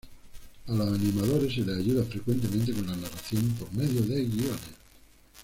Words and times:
A 0.67 0.71
los 0.71 0.93
animadores 0.99 1.53
se 1.53 1.61
les 1.61 1.77
ayuda 1.77 2.03
frecuentemente 2.03 2.73
con 2.73 2.87
la 2.87 2.95
narración 2.95 3.47
por 3.49 3.71
medio 3.71 4.01
de 4.01 4.25
guiones. 4.25 4.71